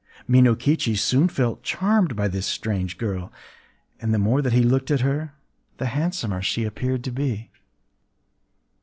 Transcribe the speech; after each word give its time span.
Minokichi 0.27 0.95
soon 0.97 1.27
felt 1.27 1.61
charmed 1.61 2.15
by 2.15 2.27
this 2.27 2.47
strange 2.47 2.97
girl; 2.97 3.31
and 3.99 4.11
the 4.11 4.17
more 4.17 4.41
that 4.41 4.51
he 4.51 4.63
looked 4.63 4.89
at 4.89 5.01
her, 5.01 5.33
the 5.77 5.85
handsomer 5.93 6.41
she 6.41 6.63
appeared 6.63 7.03
to 7.03 7.11
be. 7.11 7.51